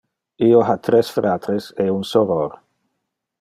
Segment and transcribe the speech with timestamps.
[0.45, 2.57] Io ha tres fratres e un soror.